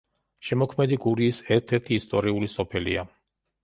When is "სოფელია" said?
2.59-3.11